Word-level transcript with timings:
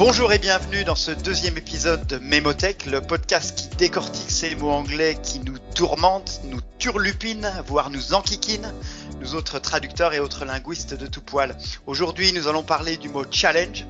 Bonjour 0.00 0.32
et 0.32 0.38
bienvenue 0.38 0.82
dans 0.82 0.94
ce 0.94 1.10
deuxième 1.10 1.58
épisode 1.58 2.06
de 2.06 2.16
Mémotech, 2.16 2.86
le 2.86 3.02
podcast 3.02 3.54
qui 3.54 3.68
décortique 3.76 4.30
ces 4.30 4.54
mots 4.54 4.70
anglais 4.70 5.18
qui 5.22 5.40
nous 5.40 5.58
tourmentent, 5.74 6.40
nous 6.44 6.60
turlupinent, 6.78 7.52
voire 7.66 7.90
nous 7.90 8.14
enquiquinent, 8.14 8.72
nous 9.20 9.34
autres 9.34 9.58
traducteurs 9.58 10.14
et 10.14 10.18
autres 10.18 10.46
linguistes 10.46 10.94
de 10.94 11.06
tout 11.06 11.20
poil. 11.20 11.54
Aujourd'hui, 11.86 12.32
nous 12.32 12.48
allons 12.48 12.62
parler 12.62 12.96
du 12.96 13.10
mot 13.10 13.24
challenge, 13.30 13.84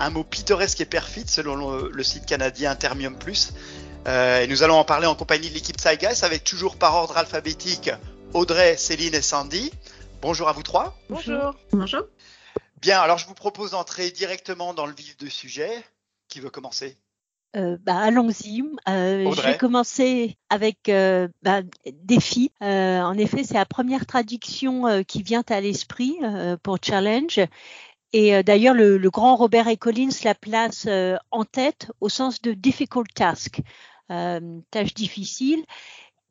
un 0.00 0.10
mot 0.10 0.24
pittoresque 0.24 0.80
et 0.80 0.84
perfide 0.84 1.30
selon 1.30 1.86
le, 1.86 2.02
site 2.02 2.26
canadien 2.26 2.74
Termium 2.74 3.14
Plus. 3.16 3.52
Euh, 4.08 4.40
et 4.40 4.48
nous 4.48 4.64
allons 4.64 4.78
en 4.78 4.84
parler 4.84 5.06
en 5.06 5.14
compagnie 5.14 5.48
de 5.48 5.54
l'équipe 5.54 5.80
Saigas 5.80 6.22
avec 6.24 6.42
toujours 6.42 6.74
par 6.74 6.96
ordre 6.96 7.16
alphabétique 7.18 7.92
Audrey, 8.34 8.76
Céline 8.76 9.14
et 9.14 9.22
Sandy. 9.22 9.70
Bonjour 10.22 10.48
à 10.48 10.52
vous 10.52 10.64
trois. 10.64 10.98
Bonjour. 11.08 11.54
Bonjour. 11.70 12.02
Bien, 12.82 13.00
alors 13.00 13.16
je 13.16 13.28
vous 13.28 13.34
propose 13.34 13.70
d'entrer 13.70 14.10
directement 14.10 14.74
dans 14.74 14.86
le 14.86 14.92
vif 14.92 15.16
du 15.16 15.30
sujet. 15.30 15.70
Qui 16.26 16.40
veut 16.40 16.50
commencer? 16.50 16.98
Euh, 17.54 17.76
bah, 17.80 17.96
Allons-y. 17.96 18.64
Euh, 18.88 19.30
je 19.30 19.40
vais 19.40 19.56
commencer 19.56 20.36
avec 20.50 20.88
euh, 20.88 21.28
bah, 21.42 21.60
défi. 21.92 22.50
Euh, 22.60 23.00
en 23.00 23.16
effet, 23.16 23.44
c'est 23.44 23.54
la 23.54 23.66
première 23.66 24.04
traduction 24.04 25.04
qui 25.04 25.22
vient 25.22 25.44
à 25.48 25.60
l'esprit 25.60 26.18
pour 26.64 26.78
challenge. 26.82 27.38
Et 28.12 28.42
d'ailleurs, 28.42 28.74
le, 28.74 28.98
le, 28.98 29.10
grand 29.10 29.36
Robert 29.36 29.68
E. 29.68 29.76
Collins 29.76 30.08
la 30.24 30.34
place 30.34 30.88
en 31.30 31.44
tête 31.44 31.92
au 32.00 32.08
sens 32.08 32.42
de 32.42 32.52
difficult 32.52 33.14
task, 33.14 33.60
tâche 34.08 34.94
difficile. 34.94 35.64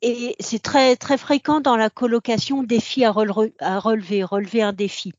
Et 0.02 0.36
c'est 0.38 0.62
très 0.62 0.96
très 0.96 1.16
fréquent 1.16 1.60
dans 1.60 1.76
la 1.76 1.88
colocation 1.88 2.62
défi 2.62 3.04
à, 3.04 3.14
à 3.60 3.78
relever, 3.78 4.22
relever 4.22 4.60
un 4.60 4.74
défi 4.74 5.14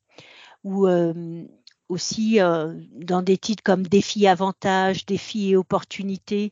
ou 0.63 0.87
euh, 0.87 1.45
aussi 1.89 2.39
euh, 2.41 2.73
dans 2.91 3.21
des 3.21 3.37
titres 3.37 3.63
comme 3.63 3.83
défi 3.83 4.27
avantage, 4.27 5.05
défi 5.05 5.51
et 5.51 5.55
opportunité. 5.55 6.51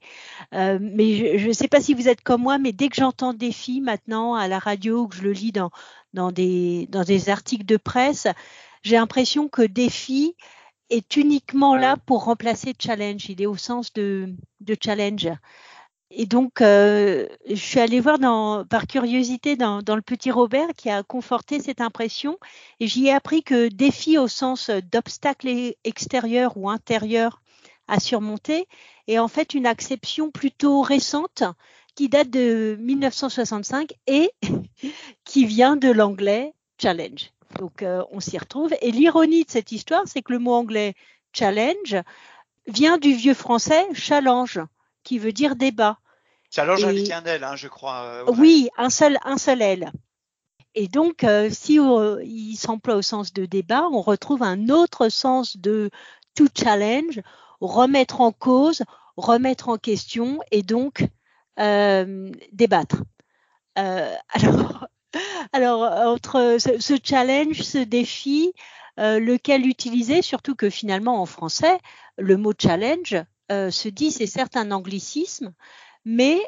Euh, 0.54 0.78
mais 0.82 1.38
je 1.38 1.48
ne 1.48 1.54
sais 1.54 1.68
pas 1.68 1.82
si 1.82 1.94
vous 1.94 2.08
êtes 2.08 2.22
comme 2.22 2.42
moi, 2.42 2.58
mais 2.58 2.72
dès 2.74 2.90
que 2.90 2.96
j'entends 2.96 3.34
défi 3.34 3.82
maintenant 3.82 4.36
à 4.36 4.48
la 4.48 4.60
radio, 4.60 5.08
que 5.08 5.16
je 5.16 5.24
le 5.24 5.32
lis 5.32 5.52
dans, 5.52 5.72
dans, 6.14 6.32
des, 6.32 6.88
dans 6.90 7.04
des 7.04 7.30
articles 7.30 7.66
de 7.66 7.78
presse, 7.78 8.28
j'ai 8.84 8.96
l'impression 8.96 9.48
que 9.50 9.62
défi 9.62 10.36
est 10.90 11.16
uniquement 11.16 11.76
là 11.76 11.96
pour 12.06 12.26
remplacer 12.26 12.74
challenge. 12.78 13.30
Il 13.30 13.42
est 13.42 13.46
au 13.46 13.56
sens 13.56 13.94
de, 13.94 14.36
de 14.60 14.76
challenge. 14.82 15.30
Et 16.14 16.26
donc, 16.26 16.62
euh, 16.62 17.26
je 17.48 17.56
suis 17.56 17.80
allée 17.80 18.02
voir 18.02 18.20
dans, 18.20 18.66
par 18.66 18.86
curiosité 18.86 19.56
dans, 19.56 19.82
dans, 19.82 19.96
le 19.96 20.02
petit 20.02 20.30
Robert 20.30 20.68
qui 20.76 20.90
a 20.90 21.04
conforté 21.04 21.62
cette 21.62 21.80
impression 21.80 22.38
et 22.82 22.88
j'y 22.88 23.08
ai 23.08 23.14
appris 23.14 23.44
que 23.44 23.70
défi 23.70 24.18
au 24.18 24.28
sens 24.28 24.70
d'obstacle 24.92 25.74
extérieur 25.86 26.58
ou 26.58 26.70
intérieur 26.70 27.42
à 27.88 28.00
surmonter 28.02 28.68
est 29.08 29.20
en 29.20 29.30
fait 29.30 29.54
une 29.54 29.66
acception 29.66 30.32
plutôt 30.32 30.82
récente 30.82 31.44
qui 31.96 32.10
date 32.10 32.30
de 32.30 32.78
1965 32.80 33.94
et 34.08 34.32
qui 35.24 35.46
vient 35.46 35.78
de 35.78 35.90
l'anglais 35.90 36.54
challenge. 36.82 37.32
Donc, 37.58 37.84
euh, 37.84 38.04
on 38.12 38.20
s'y 38.20 38.38
retrouve. 38.38 38.74
Et 38.82 38.92
l'ironie 38.92 39.46
de 39.46 39.52
cette 39.52 39.72
histoire, 39.72 40.04
c'est 40.06 40.22
que 40.22 40.34
le 40.34 40.40
mot 40.40 40.54
anglais 40.54 40.94
challenge 41.34 41.96
vient 42.68 42.98
du 42.98 43.14
vieux 43.14 43.34
français 43.34 43.88
challenge 43.94 44.60
qui 45.04 45.20
veut 45.20 45.32
dire 45.32 45.56
débat. 45.56 45.98
Challenge 46.50 46.84
avec 46.84 47.10
un 47.12 47.24
L, 47.24 47.44
hein, 47.44 47.56
je 47.56 47.68
crois. 47.68 48.04
Euh, 48.04 48.26
oui, 48.38 48.70
un 48.78 48.90
seul, 48.90 49.18
un 49.24 49.38
seul 49.38 49.62
L. 49.62 49.92
Et 50.76 50.88
donc, 50.88 51.24
euh, 51.24 51.50
si 51.50 51.80
euh, 51.80 52.22
il 52.24 52.56
s'emploie 52.56 52.96
au 52.96 53.02
sens 53.02 53.34
de 53.34 53.46
débat, 53.46 53.88
on 53.92 54.02
retrouve 54.02 54.44
un 54.44 54.70
autre 54.70 55.10
sens 55.10 55.58
de 55.58 55.90
to 56.36 56.46
challenge, 56.58 57.22
remettre 57.62 58.22
en 58.22 58.32
cause, 58.32 58.84
remettre 59.18 59.70
en 59.70 59.78
question 59.78 60.40
et 60.52 60.64
donc 60.64 61.08
débattre. 61.58 63.04
alors, 63.76 64.88
alors, 65.54 65.82
entre 66.08 66.58
ce, 66.60 66.80
ce, 66.80 66.96
challenge, 67.02 67.62
ce 67.62 67.78
défi, 67.78 68.52
lequel 68.98 69.68
utiliser, 69.68 70.22
surtout 70.22 70.56
que 70.56 70.70
finalement 70.70 71.22
en 71.22 71.26
français, 71.26 71.80
le 72.18 72.38
mot 72.38 72.54
challenge 72.58 73.14
euh, 73.14 73.24
se 73.52 73.90
dit 73.90 74.12
c'est 74.12 74.28
certes 74.28 74.58
un 74.58 74.72
anglicisme, 74.72 75.54
mais 76.06 76.42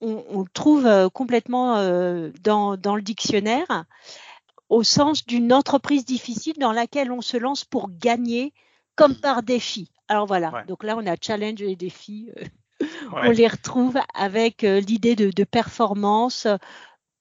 on, 0.00 0.40
le 0.40 0.50
trouve 0.52 0.86
euh, 0.86 1.08
complètement 1.08 1.76
euh, 1.76 2.30
dans, 2.42 2.76
le 2.76 3.02
dictionnaire 3.02 3.84
au 4.68 4.82
sens 4.82 5.26
d'une 5.26 5.52
entreprise 5.52 6.04
difficile 6.04 6.54
dans 6.58 6.72
laquelle 6.72 7.12
on 7.12 7.20
se 7.20 7.36
lance 7.36 7.64
pour 7.64 7.90
gagner 7.90 8.52
comme 8.94 9.16
par 9.16 9.42
défi. 9.42 9.90
Alors 10.08 10.26
voilà, 10.26 10.64
donc 10.68 10.84
là 10.84 10.96
on 10.96 11.06
a 11.06 11.16
challenge 11.20 11.62
et 11.62 11.76
défi. 11.76 12.30
On 13.12 13.30
les 13.30 13.46
retrouve 13.46 13.98
avec 14.14 14.62
l'idée 14.62 15.14
de, 15.14 15.44
performance, 15.44 16.46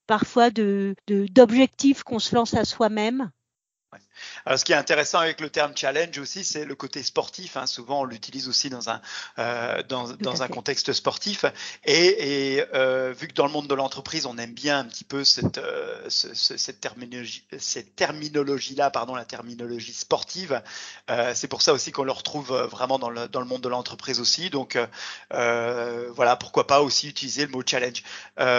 parfois 0.08 0.52
de 0.52 0.96
d'objectifs 1.08 2.04
qu'on 2.04 2.20
se 2.20 2.34
lance 2.34 2.54
à 2.54 2.64
soi-même 2.64 3.30
alors, 4.46 4.60
ce 4.60 4.66
qui 4.66 4.72
est 4.72 4.76
intéressant 4.76 5.20
avec 5.20 5.42
le 5.42 5.50
terme 5.50 5.74
challenge 5.76 6.18
aussi, 6.18 6.44
c'est 6.44 6.66
le 6.66 6.76
côté 6.76 7.04
sportif. 7.04 7.58
Hein. 7.58 7.66
Souvent, 7.66 8.02
on 8.02 8.04
l'utilise 8.04 8.48
aussi 8.48 8.70
dans 8.70 8.90
un 8.90 9.02
euh, 9.38 9.84
dans, 9.84 10.10
dans 10.14 10.44
un 10.44 10.48
contexte 10.48 10.94
sportif. 10.94 11.46
Et, 11.86 12.56
et 12.56 12.66
euh, 12.74 13.14
vu 13.18 13.28
que 13.28 13.34
dans 13.34 13.46
le 13.46 13.52
monde 13.52 13.68
de 13.68 13.76
l'entreprise, 13.76 14.26
on 14.26 14.38
aime 14.38 14.54
bien 14.54 14.80
un 14.80 14.86
petit 14.86 15.04
peu 15.04 15.24
cette 15.24 15.58
euh, 15.58 16.04
ce, 16.08 16.34
cette 16.34 16.80
terminologie 16.80 17.44
cette 17.58 17.96
terminologie 17.96 18.76
là, 18.76 18.90
pardon, 18.90 19.16
la 19.16 19.26
terminologie 19.26 19.94
sportive. 19.94 20.62
C'est 21.34 21.48
pour 21.48 21.62
ça 21.62 21.74
aussi 21.74 21.92
qu'on 21.92 22.04
le 22.04 22.12
retrouve 22.12 22.54
vraiment 22.72 23.00
dans 23.00 23.10
le 23.10 23.28
dans 23.28 23.40
le 23.40 23.46
monde 23.46 23.62
de 23.62 23.70
l'entreprise 23.70 24.20
aussi. 24.20 24.50
Donc 24.50 24.78
voilà, 25.30 26.36
pourquoi 26.36 26.68
pas 26.68 26.82
aussi 26.82 27.10
utiliser 27.10 27.46
le 27.46 27.52
mot 27.52 27.64
challenge. 27.66 28.04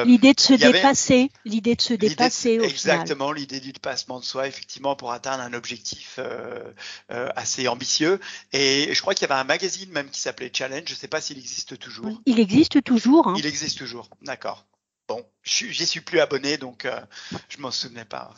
l'idée 0.05 0.35
de 0.35 0.41
se 0.41 0.55
dépasser, 0.55 1.31
l'idée 1.45 1.75
de 1.75 1.83
se 1.83 1.95
dépasser. 1.95 2.59
exactement, 2.63 3.33
l'idée 3.33 3.61
du 3.61 3.73
dépassement 3.73 4.21
de 4.21 4.25
soi, 4.25 4.47
effectivement, 4.47 4.97
pour 4.97 5.13
atteindre 5.13 5.43
un 5.43 5.50
objectif 5.55 6.17
euh, 6.19 6.73
euh, 7.11 7.29
assez 7.37 7.69
ambitieux. 7.69 8.21
Et 8.53 8.93
je 8.93 9.01
crois 9.01 9.15
qu'il 9.15 9.29
y 9.29 9.31
avait 9.31 9.41
un 9.41 9.45
magazine 9.45 9.91
même 9.91 10.11
qui 10.11 10.21
s'appelait 10.21 10.51
Challenge. 10.53 10.85
Je 10.87 10.95
ne 10.95 10.99
sais 10.99 11.09
pas 11.09 11.21
s'il 11.21 11.39
existe 11.39 11.79
toujours. 11.79 12.21
Il 12.27 12.41
existe 12.41 12.83
toujours. 12.83 13.29
Hein. 13.29 13.35
Il 13.39 13.47
existe 13.47 13.79
toujours. 13.79 14.09
D'accord. 14.23 14.65
Bon, 15.09 15.27
j'y 15.43 15.87
suis 15.87 16.01
plus 16.01 16.21
abonné, 16.21 16.57
donc 16.57 16.85
euh, 16.85 17.01
je 17.49 17.59
m'en 17.59 17.73
souvenais 17.73 18.05
pas. 18.05 18.33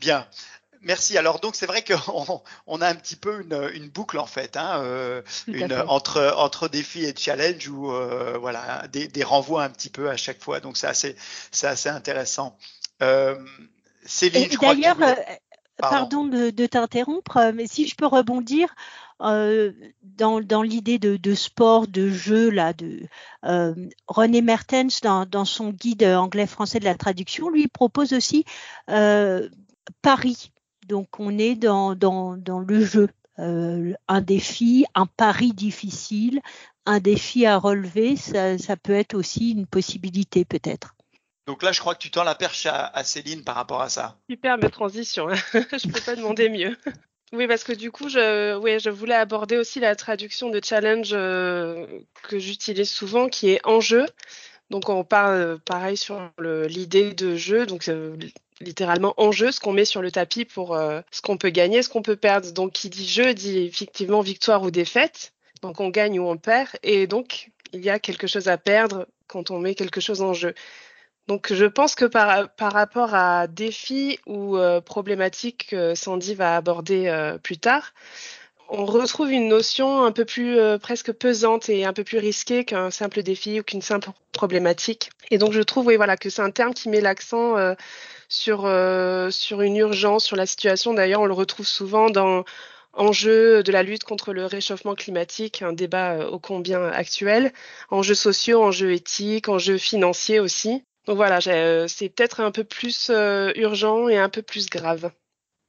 Bien. 0.00 0.26
Merci. 0.82 1.18
Alors 1.18 1.40
donc 1.40 1.56
c'est 1.56 1.66
vrai 1.66 1.82
qu'on 1.82 2.42
on 2.66 2.80
a 2.80 2.88
un 2.88 2.94
petit 2.94 3.16
peu 3.16 3.42
une, 3.42 3.70
une 3.74 3.88
boucle 3.88 4.18
en 4.18 4.26
fait, 4.26 4.56
hein, 4.56 4.80
euh, 4.82 5.22
une, 5.46 5.72
entre 5.88 6.34
entre 6.36 6.68
défi 6.68 7.04
et 7.04 7.14
challenge 7.16 7.68
ou 7.68 7.92
euh, 7.92 8.38
voilà 8.38 8.86
des, 8.88 9.08
des, 9.08 9.24
renvois 9.24 9.64
un 9.64 9.70
petit 9.70 9.90
peu 9.90 10.08
à 10.08 10.16
chaque 10.16 10.42
fois. 10.42 10.60
Donc 10.60 10.76
c'est 10.76 10.86
assez 10.86 11.16
c'est 11.50 11.66
assez 11.66 11.88
intéressant. 11.88 12.56
Euh, 13.02 13.36
Céline, 14.04 14.48
d'ailleurs, 14.60 14.96
Pardon, 15.78 16.24
de, 16.26 16.66
t'interrompre, 16.66 17.36
euh, 17.36 17.52
mais 17.54 17.66
si 17.66 17.86
je 17.86 17.94
peux 17.94 18.06
rebondir 18.06 18.74
euh, 19.20 19.72
dans, 20.02 20.62
l'idée 20.62 20.98
de, 20.98 21.34
sport, 21.34 21.88
de 21.88 22.08
jeu, 22.08 22.50
là, 22.50 22.72
de 22.72 23.06
euh, 23.44 23.74
René 24.06 24.42
Mertens 24.42 25.00
dans, 25.02 25.44
son 25.44 25.70
guide 25.70 26.04
anglais-français 26.04 26.78
de 26.80 26.84
la 26.84 26.94
traduction, 26.94 27.48
lui 27.48 27.68
propose 27.68 28.12
aussi 28.12 28.44
euh, 28.90 29.48
Paris. 30.02 30.52
Donc 30.86 31.18
on 31.18 31.36
est 31.36 31.56
dans, 31.56 31.94
le 31.94 32.84
jeu, 32.84 33.08
un 33.36 34.20
défi, 34.20 34.86
un 34.94 35.06
pari 35.06 35.52
difficile, 35.52 36.40
un 36.86 37.00
défi 37.00 37.44
à 37.44 37.58
relever, 37.58 38.16
ça, 38.16 38.56
ça 38.56 38.76
peut 38.76 38.94
être 38.94 39.14
aussi 39.14 39.50
une 39.50 39.66
possibilité 39.66 40.44
peut-être. 40.44 40.94
Donc 41.48 41.62
là, 41.62 41.72
je 41.72 41.80
crois 41.80 41.94
que 41.94 42.00
tu 42.00 42.10
tends 42.10 42.24
la 42.24 42.34
perche 42.34 42.66
à, 42.66 43.02
Céline 43.04 43.42
par 43.42 43.54
rapport 43.54 43.80
à 43.80 43.88
ça. 43.88 44.18
Superbe 44.28 44.70
transition. 44.70 45.28
je 45.54 45.90
peux 45.90 46.00
pas 46.00 46.14
demander 46.14 46.48
mieux. 46.48 46.76
Oui, 47.34 47.46
parce 47.46 47.62
que 47.62 47.74
du 47.74 47.90
coup, 47.90 48.08
je, 48.08 48.88
voulais 48.88 49.14
aborder 49.14 49.58
aussi 49.58 49.80
la 49.80 49.94
traduction 49.96 50.48
de 50.48 50.62
challenge 50.64 51.10
euh, 51.12 51.86
que 52.22 52.38
j'utilise 52.38 52.88
souvent, 52.90 53.28
qui 53.28 53.50
est 53.50 53.60
enjeu. 53.66 54.06
Donc, 54.70 54.88
on 54.88 55.04
parle 55.04 55.34
euh, 55.34 55.58
pareil 55.62 55.98
sur 55.98 56.30
l'idée 56.38 57.12
de 57.12 57.36
jeu, 57.36 57.66
donc 57.66 57.86
euh, 57.88 58.16
littéralement 58.62 59.12
enjeu, 59.18 59.52
ce 59.52 59.60
qu'on 59.60 59.74
met 59.74 59.84
sur 59.84 60.00
le 60.00 60.10
tapis 60.10 60.46
pour 60.46 60.74
ce 61.10 61.20
qu'on 61.20 61.36
peut 61.36 61.50
gagner, 61.50 61.82
ce 61.82 61.90
qu'on 61.90 62.00
peut 62.00 62.16
perdre. 62.16 62.50
Donc, 62.52 62.72
qui 62.72 62.88
dit 62.88 63.06
jeu 63.06 63.34
dit 63.34 63.58
effectivement 63.58 64.22
victoire 64.22 64.62
ou 64.62 64.70
défaite. 64.70 65.34
Donc, 65.60 65.80
on 65.80 65.90
gagne 65.90 66.18
ou 66.18 66.26
on 66.26 66.38
perd. 66.38 66.70
Et 66.82 67.06
donc, 67.06 67.50
il 67.74 67.84
y 67.84 67.90
a 67.90 67.98
quelque 67.98 68.26
chose 68.26 68.48
à 68.48 68.56
perdre 68.56 69.06
quand 69.26 69.50
on 69.50 69.58
met 69.58 69.74
quelque 69.74 70.00
chose 70.00 70.22
en 70.22 70.32
jeu. 70.32 70.54
Donc 71.28 71.52
je 71.52 71.66
pense 71.66 71.94
que 71.94 72.06
par, 72.06 72.48
par 72.52 72.72
rapport 72.72 73.14
à 73.14 73.48
défis 73.48 74.18
ou 74.26 74.56
euh, 74.56 74.80
problématiques 74.80 75.66
que 75.70 75.94
Sandy 75.94 76.34
va 76.34 76.56
aborder 76.56 77.08
euh, 77.08 77.36
plus 77.36 77.58
tard, 77.58 77.92
on 78.70 78.86
retrouve 78.86 79.30
une 79.30 79.46
notion 79.48 80.04
un 80.04 80.12
peu 80.12 80.24
plus 80.24 80.58
euh, 80.58 80.78
presque 80.78 81.12
pesante 81.12 81.68
et 81.68 81.84
un 81.84 81.92
peu 81.92 82.02
plus 82.02 82.16
risquée 82.16 82.64
qu'un 82.64 82.90
simple 82.90 83.22
défi 83.22 83.60
ou 83.60 83.62
qu'une 83.62 83.82
simple 83.82 84.08
problématique. 84.32 85.10
Et 85.30 85.36
donc 85.36 85.52
je 85.52 85.60
trouve 85.60 85.88
oui, 85.88 85.96
voilà, 85.96 86.16
que 86.16 86.30
c'est 86.30 86.40
un 86.40 86.50
terme 86.50 86.72
qui 86.72 86.88
met 86.88 87.02
l'accent 87.02 87.56
sur, 88.28 88.60
sur 89.30 89.60
une 89.60 89.76
urgence, 89.76 90.24
sur 90.24 90.36
la 90.36 90.46
situation. 90.46 90.94
D'ailleurs, 90.94 91.20
on 91.20 91.26
le 91.26 91.34
retrouve 91.34 91.66
souvent 91.66 92.08
dans 92.08 92.44
enjeux 92.94 93.62
de 93.62 93.72
la 93.72 93.82
lutte 93.82 94.04
contre 94.04 94.32
le 94.32 94.46
réchauffement 94.46 94.94
climatique, 94.94 95.60
un 95.60 95.72
débat 95.74 96.30
ô 96.30 96.38
combien 96.38 96.86
actuel, 96.86 97.52
enjeux 97.90 98.14
sociaux, 98.14 98.62
enjeux 98.62 98.92
éthiques, 98.92 99.48
enjeux 99.48 99.78
financiers 99.78 100.40
aussi. 100.40 100.84
Donc 101.08 101.16
voilà, 101.16 101.40
c'est 101.40 102.08
peut-être 102.10 102.40
un 102.40 102.52
peu 102.52 102.62
plus 102.62 103.10
urgent 103.56 104.08
et 104.08 104.18
un 104.18 104.28
peu 104.28 104.42
plus 104.42 104.68
grave. 104.68 105.10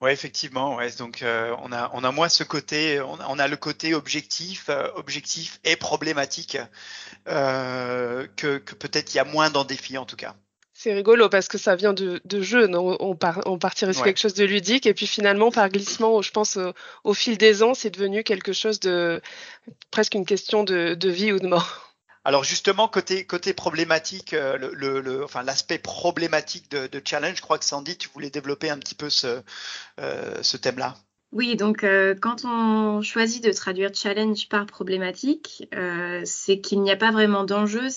Ouais, 0.02 0.14
effectivement. 0.14 0.76
Ouais. 0.76 0.92
Donc, 0.98 1.22
euh, 1.22 1.56
on 1.62 1.72
a 1.72 1.92
on 1.94 2.04
a 2.04 2.12
moins 2.12 2.30
ce 2.30 2.44
côté, 2.44 3.02
on, 3.02 3.40
a 3.40 3.48
le 3.48 3.58
côté 3.58 3.94
objectif, 3.94 4.68
euh, 4.70 4.88
objectif 4.96 5.60
et 5.66 5.76
problématique 5.76 6.58
euh, 7.28 8.26
que, 8.38 8.58
que 8.60 8.76
peut-être 8.76 9.14
il 9.14 9.18
y 9.18 9.20
a 9.20 9.26
moins 9.26 9.50
dans 9.50 9.66
défi 9.66 9.98
en 9.98 10.06
tout 10.06 10.16
cas. 10.16 10.36
C'est 10.74 10.94
rigolo 10.94 11.28
parce 11.28 11.50
que 11.50 11.58
ça 11.58 11.76
vient 11.76 11.92
de, 11.92 12.22
de 12.24 12.42
jeu. 12.42 12.70
On, 12.74 13.18
on 13.46 13.58
partirait 13.58 13.92
sur 13.92 14.06
quelque 14.06 14.20
chose 14.20 14.34
de 14.34 14.46
ludique 14.46 14.86
et 14.86 14.94
puis 14.94 15.08
finalement, 15.08 15.52
par 15.52 15.68
glissement, 15.68 16.22
je 16.22 16.32
pense 16.32 16.58
au, 17.04 17.14
fil 17.14 17.38
des 17.38 17.64
ans, 17.64 17.74
c'est 17.74 17.90
devenu 17.90 18.24
quelque 18.24 18.54
chose 18.54 18.80
de 18.80 19.22
presque 19.92 20.16
une 20.16 20.26
question 20.26 20.64
de, 20.64 20.94
de 20.94 21.10
vie 21.10 21.34
ou 21.34 21.40
de 21.40 21.48
mort. 21.48 21.89
Alors 22.26 22.44
justement 22.44 22.88
côté 22.88 23.26
côté 23.26 23.54
problématique, 23.54 24.34
euh, 24.34 24.58
l'aspect 25.46 25.78
problématique 25.78 26.70
de, 26.70 27.02
challenge, 27.04 27.38
je 27.38 27.42
crois 27.42 27.58
que 27.58 27.66
Sandy, 27.66 27.98
tu 27.98 28.10
voulais 28.10 28.30
développer 28.30 28.70
un 28.70 28.78
petit 28.78 28.96
peu 28.96 29.10
ce 29.10 29.42
euh, 30.00 30.42
thème-là. 30.62 30.96
Oui, 31.32 31.56
donc 31.56 31.84
euh, 31.84 32.16
quand 32.20 32.44
on 32.44 33.02
choisit 33.02 33.44
de 33.44 33.52
traduire 33.52 33.94
challenge 33.94 34.50
par 34.50 34.66
problématique, 34.66 35.70
c'est 36.26 36.60
qu'il 36.60 36.82
n'y 36.82 36.92
a 36.92 36.98
pas 36.98 37.12
vraiment 37.12 37.44
d'enjeu, 37.46 37.88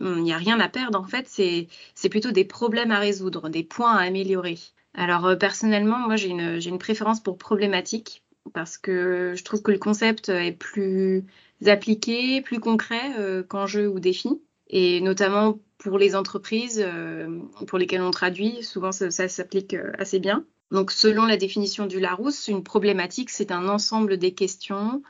il 0.00 0.22
n'y 0.22 0.32
a 0.32 0.38
rien 0.38 0.58
à 0.58 0.68
perdre 0.68 0.98
en 0.98 1.04
fait, 1.04 1.28
c'est 1.28 2.08
plutôt 2.08 2.30
des 2.30 2.44
problèmes 2.44 2.90
à 2.90 2.98
résoudre, 2.98 3.48
des 3.48 3.62
points 3.62 3.94
à 3.94 4.02
améliorer. 4.02 4.58
Alors 4.94 5.36
personnellement, 5.38 5.98
moi 5.98 6.16
j'ai 6.16 6.28
une 6.28 6.58
j'ai 6.58 6.70
une 6.70 6.78
préférence 6.78 7.22
pour 7.22 7.38
problématique 7.38 8.24
parce 8.54 8.78
que 8.78 9.34
je 9.36 9.44
trouve 9.44 9.62
que 9.62 9.70
le 9.70 9.78
concept 9.78 10.30
est 10.30 10.52
plus 10.52 11.26
appliqués, 11.66 12.40
plus 12.40 12.60
concrets 12.60 13.12
euh, 13.18 13.42
qu'enjeux 13.42 13.88
ou 13.88 14.00
défis. 14.00 14.40
Et 14.68 15.00
notamment 15.00 15.58
pour 15.78 15.98
les 15.98 16.14
entreprises 16.14 16.82
euh, 16.84 17.40
pour 17.66 17.78
lesquelles 17.78 18.02
on 18.02 18.10
traduit, 18.10 18.62
souvent 18.62 18.92
ça, 18.92 19.10
s'applique 19.10 19.74
euh, 19.74 19.92
assez 19.98 20.18
bien. 20.18 20.44
Donc 20.70 20.90
selon 20.90 21.24
la 21.24 21.36
définition 21.36 21.86
du 21.86 21.98
Larousse, 21.98 22.48
une 22.48 22.62
problématique, 22.62 23.30
c'est 23.30 23.50
un 23.50 23.68
ensemble 23.68 24.18
des 24.18 24.34
questions, 24.34 25.02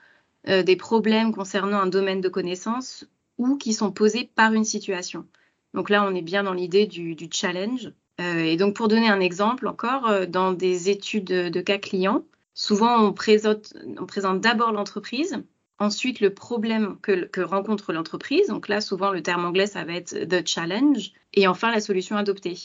des 0.47 0.77
problèmes 0.77 1.35
concernant 1.35 1.81
un 1.81 1.89
domaine 1.89 2.21
de 2.21 2.29
connaissance 2.29 3.09
ou 3.39 3.57
qui 3.57 3.73
sont 3.73 3.91
posés 3.91 4.31
par 4.37 4.53
une 4.53 4.63
situation. 4.63 5.27
Donc 5.75 5.91
là, 5.91 6.07
on 6.07 6.15
est 6.15 6.23
bien 6.23 6.45
dans 6.45 6.53
l'idée 6.53 6.87
du, 6.87 7.17
du, 7.17 7.29
challenge. 7.29 7.93
et 8.21 8.57
donc 8.57 8.77
pour 8.77 8.87
donner 8.87 9.09
un 9.09 9.19
exemple 9.19 9.67
encore, 9.67 10.29
dans 10.29 10.53
des 10.53 10.91
études 10.91 11.25
de, 11.25 11.61
cas 11.61 11.79
clients, 11.79 12.25
souvent 12.55 13.03
on 13.03 13.13
présente, 13.13 13.75
on 13.99 14.07
présente 14.07 14.41
d'abord 14.41 14.71
l'entreprise 14.71 15.43
Ensuite, 15.81 16.21
le 16.21 16.35
problème 16.35 16.99
que, 17.01 17.41
rencontre 17.41 17.93
l'entreprise. 17.93 18.49
Donc 18.49 18.69
là, 18.69 18.81
souvent, 18.81 19.13
le 19.13 19.23
terme 19.23 19.45
anglais, 19.45 19.67
ça 19.67 19.85
va 19.85 19.95
être 19.95 20.15
the 20.27 20.47
challenge. 20.47 21.13
Et 21.35 21.47
enfin, 21.47 21.71
la 21.71 21.81
solution 21.81 22.17
adoptée. 22.17 22.57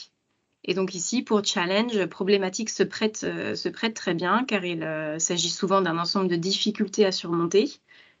Et 0.64 0.74
donc 0.74 0.94
ici, 0.94 1.22
pour 1.22 1.44
challenge, 1.44 2.06
problématique 2.06 2.70
se 2.70 2.82
prête, 2.82 3.22
euh, 3.24 3.54
se 3.54 3.68
prête 3.68 3.94
très 3.94 4.14
bien 4.14 4.44
car 4.44 4.64
il 4.64 4.82
euh, 4.82 5.18
s'agit 5.18 5.50
souvent 5.50 5.82
d'un 5.82 5.98
ensemble 5.98 6.28
de 6.28 6.36
difficultés 6.36 7.04
à 7.04 7.12
surmonter, 7.12 7.70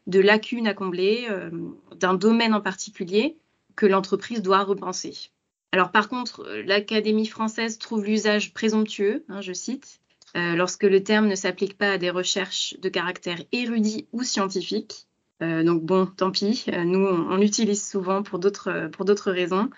de 0.06 0.20
lacunes 0.20 0.66
à 0.66 0.74
combler, 0.74 1.26
euh, 1.30 1.50
d'un 1.96 2.12
domaine 2.14 2.52
en 2.52 2.60
particulier 2.60 3.38
que 3.76 3.86
l'entreprise 3.86 4.42
doit 4.42 4.62
repenser. 4.62 5.30
Alors 5.72 5.90
par 5.90 6.08
contre, 6.08 6.46
l'Académie 6.66 7.26
française 7.26 7.78
trouve 7.78 8.04
l'usage 8.04 8.52
présomptueux, 8.52 9.24
hein, 9.28 9.40
je 9.40 9.54
cite, 9.54 10.00
euh, 10.36 10.56
lorsque 10.56 10.82
le 10.82 11.02
terme 11.02 11.28
ne 11.28 11.36
s'applique 11.36 11.78
pas 11.78 11.92
à 11.92 11.98
des 11.98 12.10
recherches 12.10 12.74
de 12.80 12.88
caractère 12.88 13.38
érudit 13.52 14.08
ou 14.12 14.24
scientifique. 14.24 15.06
Euh, 15.42 15.62
donc 15.62 15.82
bon, 15.82 16.06
tant 16.06 16.30
pis, 16.30 16.64
euh, 16.68 16.84
nous 16.84 17.06
on, 17.06 17.36
l'utilise 17.36 17.88
souvent 17.88 18.22
pour 18.22 18.38
d'autres 18.38 19.30
raisons. 19.30 19.70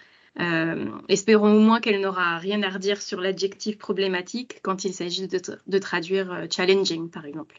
espérons 1.08 1.54
au 1.54 1.60
moins 1.60 1.80
qu'elle 1.80 2.00
n'aura 2.00 2.38
rien 2.38 2.62
à 2.62 2.70
redire 2.70 3.00
sur 3.00 3.20
l'adjectif 3.20 3.78
problématique 3.78 4.60
quand 4.62 4.84
il 4.84 4.94
s'agit 4.94 5.28
de, 5.28 5.78
traduire 5.78 6.46
challenging, 6.50 7.10
par 7.10 7.24
exemple. 7.24 7.58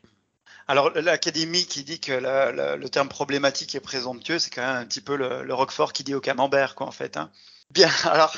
Alors 0.67 0.91
l'académie 0.91 1.65
qui 1.65 1.83
dit 1.83 1.99
que 1.99 2.11
le 2.11 2.87
terme 2.89 3.09
problématique 3.09 3.73
est 3.73 3.79
présomptueux, 3.79 4.37
c'est 4.37 4.51
quand 4.51 4.61
même 4.61 4.75
un 4.75 4.85
petit 4.85 5.01
peu 5.01 5.15
le, 5.15 5.43
le 5.43 5.53
Roquefort 5.53 5.93
qui 5.93 6.03
dit 6.03 6.13
au 6.13 6.21
camembert, 6.21 6.75
quoi, 6.75 6.87
en 6.87 6.91
fait. 6.91 7.17
Hein. 7.17 7.31
Bien, 7.71 7.89
alors, 8.05 8.33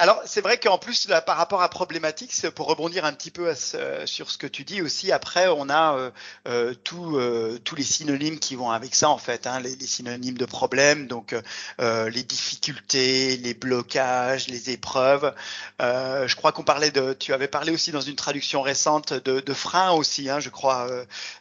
alors 0.00 0.22
c'est 0.24 0.40
vrai 0.40 0.58
qu'en 0.58 0.78
plus, 0.78 1.08
là, 1.08 1.20
par 1.20 1.36
rapport 1.36 1.60
à 1.60 1.68
problématique, 1.68 2.32
pour 2.54 2.66
rebondir 2.66 3.04
un 3.04 3.12
petit 3.12 3.30
peu 3.30 3.54
sur 3.54 4.30
ce 4.30 4.38
que 4.38 4.46
tu 4.46 4.64
dis 4.64 4.80
aussi, 4.80 5.12
après, 5.12 5.46
on 5.48 5.68
a 5.68 5.94
euh, 5.94 6.10
euh, 6.48 6.74
euh, 6.92 7.58
tous 7.58 7.76
les 7.76 7.82
synonymes 7.82 8.38
qui 8.38 8.56
vont 8.56 8.70
avec 8.70 8.94
ça, 8.94 9.10
en 9.10 9.18
fait, 9.18 9.46
hein, 9.46 9.60
les, 9.60 9.76
les, 9.76 9.86
synonymes 9.86 10.38
de 10.38 10.46
problème, 10.46 11.06
donc 11.06 11.36
euh, 11.80 12.08
les 12.08 12.22
difficultés, 12.22 13.36
les 13.36 13.52
blocages, 13.52 14.48
les 14.48 14.70
épreuves. 14.70 15.34
je 15.78 16.34
crois 16.34 16.52
qu'on 16.52 16.64
parlait 16.64 16.90
de, 16.90 17.12
tu 17.12 17.34
avais 17.34 17.48
parlé 17.48 17.70
aussi 17.70 17.92
dans 17.92 18.00
une 18.00 18.16
traduction 18.16 18.62
récente 18.62 19.12
de, 19.12 19.40
de 19.40 19.52
freins 19.52 19.92
aussi, 19.92 20.30
hein, 20.30 20.40
je 20.40 20.48
crois, 20.48 20.88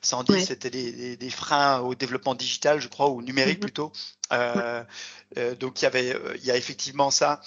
Sandy, 0.02 0.46
c'était 0.46 0.70
des, 0.70 0.92
des, 0.92 1.16
des, 1.16 1.30
freins 1.30 1.80
au 1.80 1.96
développement 1.96 2.36
digital, 2.36 2.82
je 2.82 2.90
crois, 2.90 3.10
ou 3.10 3.22
numérique 3.22 3.60
mm-hmm. 3.60 3.62
plutôt. 3.62 3.94
Euh, 4.32 4.84
euh, 5.38 5.56
donc 5.56 5.82
il 5.82 5.86
y 5.86 5.88
avait, 5.88 6.16
euh, 6.16 6.36
il 6.38 6.46
y 6.46 6.52
a 6.52 6.56
effectivement 6.56 7.12
ça. 7.12 7.42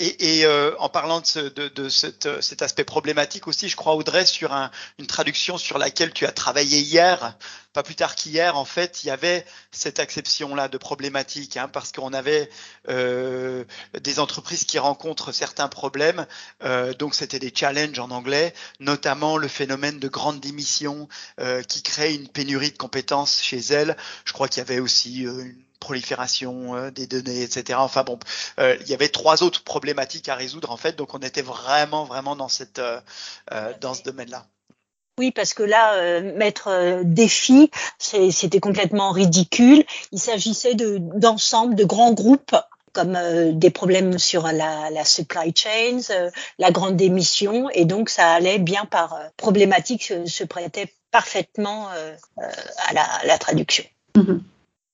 Et, 0.00 0.40
et 0.40 0.44
euh, 0.44 0.74
en 0.80 0.88
parlant 0.88 1.20
de, 1.20 1.26
ce, 1.26 1.38
de, 1.38 1.68
de 1.68 1.88
cet, 1.88 2.40
cet, 2.42 2.62
aspect 2.62 2.82
problématique 2.82 3.46
aussi, 3.46 3.68
je 3.68 3.76
crois 3.76 3.94
Audrey 3.94 4.26
sur 4.26 4.52
un, 4.52 4.72
une 4.98 5.06
traduction 5.06 5.56
sur 5.56 5.78
laquelle 5.78 6.12
tu 6.12 6.26
as 6.26 6.32
travaillé 6.32 6.80
hier, 6.80 7.36
pas 7.72 7.84
plus 7.84 7.94
tard 7.94 8.16
qu'hier, 8.16 8.58
en 8.58 8.64
fait, 8.64 9.04
il 9.04 9.06
y 9.06 9.10
avait 9.10 9.46
cette 9.70 10.00
acception-là 10.00 10.66
de 10.66 10.78
problématique, 10.78 11.56
hein, 11.56 11.68
parce 11.68 11.92
qu'on 11.92 12.12
avait 12.12 12.50
euh, 12.88 13.64
des 14.00 14.18
entreprises 14.18 14.64
qui 14.64 14.80
rencontrent 14.80 15.30
certains 15.30 15.68
problèmes, 15.68 16.26
euh, 16.64 16.92
donc 16.94 17.14
c'était 17.14 17.38
des 17.38 17.52
challenges 17.54 18.00
en 18.00 18.10
anglais, 18.10 18.52
notamment 18.80 19.36
le 19.36 19.46
phénomène 19.46 20.00
de 20.00 20.08
grande 20.08 20.40
démission 20.40 21.08
qui 21.68 21.82
crée 21.82 22.14
une 22.14 22.28
pénurie 22.28 22.72
de 22.72 22.78
compétences 22.78 23.40
chez 23.40 23.58
elles. 23.58 23.96
Je 24.24 24.32
crois 24.32 24.48
qu'il 24.48 24.58
y 24.58 24.60
avait 24.62 24.80
aussi 24.80 25.20
une 25.20 25.54
prolifération 25.84 26.74
euh, 26.74 26.90
des 26.90 27.06
données, 27.06 27.42
etc. 27.42 27.78
Enfin 27.78 28.04
bon, 28.04 28.18
euh, 28.58 28.74
il 28.80 28.88
y 28.88 28.94
avait 28.94 29.10
trois 29.10 29.42
autres 29.42 29.62
problématiques 29.64 30.30
à 30.30 30.34
résoudre 30.34 30.70
en 30.70 30.78
fait, 30.78 30.96
donc 30.96 31.14
on 31.14 31.18
était 31.18 31.42
vraiment 31.42 32.04
vraiment 32.04 32.36
dans 32.36 32.48
cette 32.48 32.78
euh, 32.78 33.72
dans 33.82 33.92
ce 33.92 34.02
domaine-là. 34.02 34.46
Oui, 35.18 35.30
parce 35.30 35.54
que 35.54 35.62
là, 35.62 36.20
mettre 36.22 37.02
défi, 37.04 37.70
c'était 37.98 38.58
complètement 38.58 39.12
ridicule. 39.12 39.84
Il 40.10 40.18
s'agissait 40.18 40.74
d'ensemble 40.74 41.76
de, 41.76 41.84
grands 41.84 42.12
groupes 42.12 42.56
comme 42.92 43.16
des 43.52 43.70
problèmes 43.70 44.18
sur 44.18 44.42
la, 44.42 44.90
la 44.90 45.04
supply 45.04 45.52
chain, 45.54 46.00
la 46.58 46.72
grande 46.72 46.96
démission, 46.96 47.70
et 47.70 47.84
donc 47.84 48.08
ça 48.08 48.32
allait 48.32 48.58
bien 48.58 48.86
par 48.86 49.16
problématique, 49.36 50.02
se, 50.02 50.42
prêtait 50.42 50.92
parfaitement 51.12 51.90
à 51.90 52.92
la, 52.92 53.06
la 53.24 53.38
traduction. 53.38 53.84
Mm-hmm. 54.16 54.40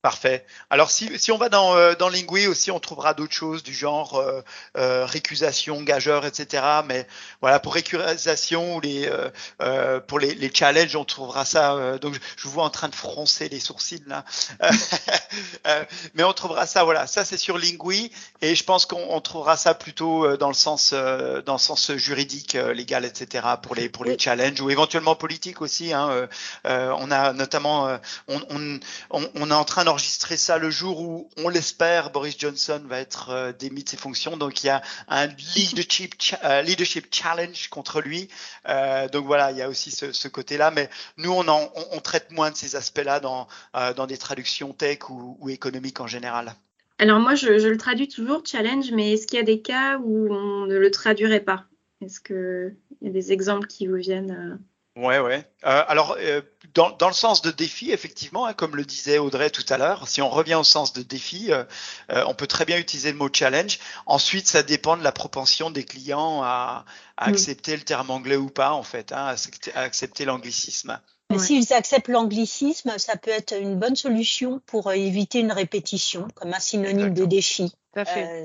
Parfait. 0.03 0.47
Alors 0.71 0.91
si, 0.91 1.19
si 1.19 1.31
on 1.31 1.37
va 1.37 1.51
dans, 1.51 1.77
euh, 1.77 1.95
dans 1.95 2.09
Lingui 2.09 2.47
aussi, 2.47 2.71
on 2.71 2.81
trouvera 2.81 3.13
d'autres 3.13 3.35
choses 3.35 3.63
du 3.63 3.75
genre 3.75 4.17
euh, 4.17 4.41
euh, 4.79 5.05
récusation, 5.05 5.83
gageur, 5.83 6.25
etc. 6.25 6.65
Mais 6.87 7.07
voilà, 7.43 7.61
pour 7.61 7.75
récusation 7.75 8.77
ou 8.77 8.81
les, 8.81 9.07
euh, 9.07 9.29
euh, 9.61 10.01
pour 10.01 10.19
les, 10.19 10.35
les 10.35 10.51
challenges, 10.55 10.97
on 10.97 11.05
trouvera 11.05 11.45
ça. 11.45 11.99
donc 11.99 12.15
je, 12.15 12.45
vous 12.45 12.51
vois 12.51 12.65
en 12.65 12.71
train 12.71 12.89
de 12.89 12.95
froncer 12.95 13.51
les 13.51 13.61
sourcils 13.61 14.03
là. 14.07 14.25
mais 16.15 16.25
on 16.25 16.33
trouvera 16.33 16.65
ça, 16.65 16.83
voilà. 16.85 17.07
Ça 17.07 17.27
c'est 17.27 17.37
sur 17.37 17.59
Lingui 17.59 18.11
et 18.41 18.55
je 18.55 18.65
pense 18.65 18.87
qu'on 18.87 19.21
trouvera 19.21 19.59
ça 19.59 19.75
plutôt 19.75 20.35
dans 20.39 20.49
le 20.49 20.55
sens 20.55 20.95
dans 20.95 21.53
le 21.53 21.59
sens 21.59 21.93
juridique, 21.97 22.55
légal, 22.55 23.05
etc. 23.05 23.47
pour 23.63 23.75
les 23.75 23.91
pour 23.91 24.07
les 24.07 24.19
challenges 24.19 24.63
ou 24.63 24.71
éventuellement 24.71 25.15
politique 25.15 25.61
aussi. 25.61 25.93
Hein. 25.93 26.27
on 26.65 27.11
a 27.11 27.35
notamment, 27.35 27.99
on, 28.29 28.41
on, 28.49 28.81
on, 29.11 29.31
on 29.35 29.51
est 29.51 29.55
en 29.55 29.65
train 29.65 29.85
de 29.85 29.90
enregistrer 29.91 30.37
ça 30.37 30.59
le 30.59 30.71
jour 30.71 31.01
où, 31.01 31.29
on 31.37 31.49
l'espère, 31.49 32.11
Boris 32.11 32.37
Johnson 32.39 32.81
va 32.87 32.99
être 32.99 33.31
euh, 33.31 33.53
démis 33.53 33.85
de 33.85 33.89
ses 33.89 33.97
fonctions. 33.97 34.37
Donc 34.37 34.63
il 34.63 34.69
y 34.69 34.71
a 34.71 34.83
un 35.09 35.27
leadership, 35.55 36.15
euh, 36.45 36.63
challenge 37.11 37.69
contre 37.69 38.01
lui. 38.01 38.29
Euh, 38.69 39.09
donc 39.09 39.27
voilà, 39.27 39.51
il 39.51 39.59
y 39.59 39.63
a 39.63 39.69
aussi 39.69 39.91
ce, 39.91 40.29
côté-là. 40.29 40.71
Mais 40.71 40.89
nous, 41.17 41.33
on, 41.33 41.47
en, 41.49 41.69
traite 42.03 42.31
moins 42.31 42.51
de 42.51 42.57
ces 42.57 42.77
aspects-là 42.77 43.21
dans, 43.21 43.49
dans 43.97 44.07
des 44.07 44.17
traductions 44.17 44.73
tech 44.73 45.11
ou, 45.11 45.37
ou 45.41 45.51
économiques 45.51 46.01
en 46.01 46.07
général. 46.07 46.55
Alors 46.99 47.19
moi, 47.19 47.35
je, 47.35 47.59
je, 47.59 47.69
le 47.69 47.77
traduis 47.77 48.09
toujours 48.09 48.43
challenge, 48.45 48.93
mais 48.93 49.13
est-ce 49.13 49.27
qu'il 49.27 49.39
y 49.39 49.43
a 49.43 49.45
des 49.45 49.61
cas 49.61 49.99
où 49.99 50.33
on 50.33 50.67
ne 50.67 50.77
le 50.77 50.91
traduirait 50.91 51.41
pas? 51.41 51.65
Est-ce 52.01 52.21
qu'il 52.21 52.77
y 53.03 53.09
a 53.09 53.13
des 53.13 53.33
exemples 53.33 53.67
qui 53.67 53.87
vous 53.87 53.97
viennent 53.97 54.59
Ouais, 55.01 55.19
ouais. 55.19 55.47
Euh, 55.65 55.83
alors, 55.89 56.17
euh, 56.21 56.43
dans, 56.75 56.91
dans, 56.91 57.09
le 57.09 57.15
sens 57.15 57.41
de 57.41 57.51
défi, 57.51 57.91
effectivement, 57.91 58.45
hein, 58.45 58.53
comme 58.53 58.77
le 58.77 58.85
disait 58.85 59.17
Audrey 59.17 59.49
tout 59.49 59.65
à 59.71 59.79
l'heure, 59.79 60.07
si 60.07 60.21
on 60.21 60.29
revient 60.29 60.57
au 60.57 60.65
sens 60.65 60.93
de 60.93 61.03
défi, 61.03 61.51
euh, 61.51 61.65
euh, 62.13 62.23
on 62.27 62.35
peut 62.35 62.47
très 62.47 62.67
bien 62.67 62.77
utiliser 62.77 63.11
le 63.11 63.17
mot 63.17 63.31
challenge. 63.33 63.79
Ensuite, 64.05 64.47
ça 64.47 64.63
dépend 64.63 64.99
de 64.99 65.03
la 65.03 65.11
propension 65.11 65.71
des 65.71 65.85
clients 65.85 66.43
à, 66.43 66.85
à 67.17 67.29
mm. 67.29 67.33
accepter 67.33 67.77
le 67.77 67.83
terme 67.83 68.11
anglais 68.11 68.37
ou 68.37 68.51
pas, 68.51 68.73
en 68.73 68.83
fait, 68.83 69.13
hein, 69.13 69.35
à, 69.75 69.81
accepter 69.81 70.27
l'anglicisme. 70.27 71.01
S'ils 71.39 71.73
acceptent 71.73 72.09
l'anglicisme, 72.09 72.93
ça 72.99 73.17
peut 73.17 73.31
être 73.31 73.59
une 73.59 73.79
bonne 73.79 73.97
solution 73.97 74.61
pour 74.67 74.93
éviter 74.93 75.39
une 75.39 75.53
répétition, 75.53 76.29
comme 76.35 76.53
un 76.53 76.61
synonyme 76.61 77.15
de 77.15 77.25
défi. 77.25 77.73
Euh, 77.97 78.45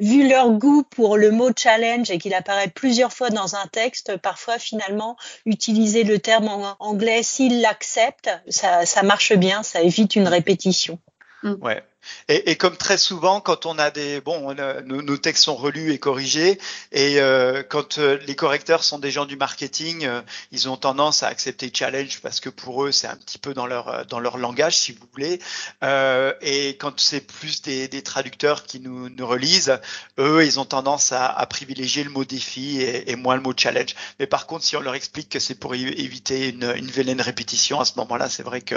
vu 0.00 0.26
leur 0.26 0.50
goût 0.50 0.82
pour 0.82 1.18
le 1.18 1.30
mot 1.30 1.50
challenge 1.54 2.10
et 2.10 2.18
qu'il 2.18 2.32
apparaît 2.32 2.68
plusieurs 2.68 3.12
fois 3.12 3.28
dans 3.28 3.54
un 3.54 3.66
texte, 3.66 4.16
parfois 4.16 4.58
finalement 4.58 5.16
utiliser 5.44 6.04
le 6.04 6.18
terme 6.18 6.48
en 6.48 6.76
anglais 6.78 7.22
s'ils 7.22 7.60
l'acceptent, 7.60 8.30
ça, 8.48 8.86
ça 8.86 9.02
marche 9.02 9.34
bien, 9.34 9.62
ça 9.62 9.82
évite 9.82 10.16
une 10.16 10.28
répétition. 10.28 10.98
Ouais. 11.42 11.82
Et, 12.28 12.50
et, 12.50 12.56
comme 12.56 12.76
très 12.76 12.98
souvent, 12.98 13.40
quand 13.40 13.66
on 13.66 13.78
a 13.78 13.90
des 13.90 14.20
bon, 14.20 14.54
nos, 14.84 15.16
textes 15.16 15.44
sont 15.44 15.56
relus 15.56 15.92
et 15.92 15.98
corrigés, 15.98 16.58
et 16.92 17.20
euh, 17.20 17.62
quand 17.68 17.98
euh, 17.98 18.18
les 18.26 18.36
correcteurs 18.36 18.84
sont 18.84 18.98
des 18.98 19.10
gens 19.10 19.26
du 19.26 19.36
marketing, 19.36 20.04
euh, 20.06 20.22
ils 20.52 20.68
ont 20.68 20.76
tendance 20.76 21.22
à 21.22 21.28
accepter 21.28 21.70
challenge 21.72 22.20
parce 22.20 22.40
que 22.40 22.48
pour 22.48 22.84
eux 22.84 22.92
c'est 22.92 23.06
un 23.06 23.16
petit 23.16 23.38
peu 23.38 23.54
dans 23.54 23.66
leur 23.66 24.06
dans 24.06 24.20
leur 24.20 24.38
langage, 24.38 24.76
si 24.76 24.92
vous 24.92 25.06
voulez. 25.12 25.40
et 26.42 26.68
quand 26.78 26.98
c'est 27.00 27.20
plus 27.20 27.62
des, 27.62 27.88
des, 27.88 28.02
traducteurs 28.02 28.64
qui 28.64 28.80
nous, 28.80 29.08
nous, 29.08 29.26
relisent, 29.26 29.78
eux 30.18 30.44
ils 30.44 30.60
ont 30.60 30.64
tendance 30.64 31.12
à, 31.12 31.26
à 31.26 31.46
privilégier 31.46 32.04
le 32.04 32.10
mot 32.10 32.24
défi 32.24 32.80
et, 32.80 33.10
et, 33.10 33.16
moins 33.16 33.36
le 33.36 33.42
mot 33.42 33.52
challenge. 33.56 33.94
Mais 34.20 34.26
par 34.26 34.46
contre, 34.46 34.64
si 34.64 34.76
on 34.76 34.80
leur 34.80 34.94
explique 34.94 35.28
que 35.28 35.38
c'est 35.40 35.54
pour 35.56 35.74
éviter 35.74 36.48
une, 36.50 36.72
une 36.76 36.90
vilaine 36.90 37.20
répétition, 37.20 37.80
à 37.80 37.84
ce 37.84 37.92
moment-là, 37.96 38.28
c'est 38.28 38.42
vrai 38.42 38.60
que 38.60 38.76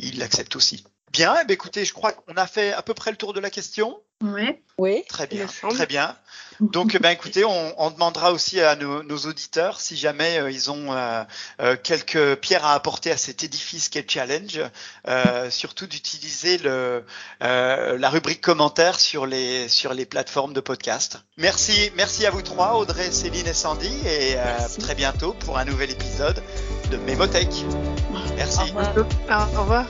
ils 0.00 0.18
l'acceptent 0.18 0.56
aussi. 0.56 0.84
Bien, 1.12 1.36
eh 1.40 1.44
bien, 1.44 1.54
écoutez, 1.54 1.84
je 1.84 1.92
crois 1.92 2.12
qu'on 2.12 2.34
a 2.36 2.46
fait 2.46 2.72
à 2.72 2.82
peu 2.82 2.94
près 2.94 3.10
le 3.10 3.16
tour 3.16 3.34
de 3.34 3.40
la 3.40 3.50
question. 3.50 4.00
Ouais. 4.22 4.62
Oui. 4.78 5.04
Très 5.08 5.26
bien, 5.26 5.46
très 5.46 5.86
bien. 5.86 6.16
Donc, 6.60 6.94
eh 6.94 6.98
ben, 6.98 7.10
écoutez, 7.10 7.44
on, 7.44 7.74
on, 7.76 7.90
demandera 7.90 8.32
aussi 8.32 8.60
à 8.60 8.76
nos, 8.76 9.02
nos 9.02 9.18
auditeurs 9.18 9.80
si 9.80 9.96
jamais 9.96 10.38
euh, 10.38 10.50
ils 10.50 10.70
ont 10.70 10.92
euh, 10.92 11.24
euh, 11.60 11.76
quelques 11.82 12.36
pierres 12.36 12.64
à 12.64 12.74
apporter 12.74 13.10
à 13.10 13.16
cet 13.16 13.44
édifice 13.44 13.88
qu'est 13.88 14.08
Challenge, 14.08 14.60
euh, 15.08 15.50
surtout 15.50 15.86
d'utiliser 15.86 16.58
le 16.58 17.04
la 17.40 18.10
rubrique 18.10 18.40
commentaires 18.40 18.98
sur 18.98 19.26
les 19.26 19.68
sur 19.68 19.92
les 19.92 20.06
plateformes 20.06 20.52
de 20.52 20.60
podcast. 20.60 21.18
Merci, 21.36 21.90
merci 21.96 22.24
à 22.24 22.30
vous 22.30 22.42
trois, 22.42 22.76
Audrey, 22.76 23.10
Céline 23.10 23.46
et 23.46 23.54
Sandy, 23.54 23.92
et 24.06 24.36
très 24.78 24.94
bientôt 24.94 25.32
pour 25.32 25.58
un 25.58 25.64
nouvel 25.64 25.90
épisode 25.90 26.42
de 26.90 26.96
Mémothèque. 26.96 27.64
Merci. 28.36 28.60
Au 28.60 28.64
revoir. 28.64 29.48
Au 29.54 29.60
revoir. 29.62 29.86